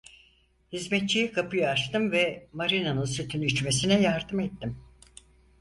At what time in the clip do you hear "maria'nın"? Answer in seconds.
2.53-3.05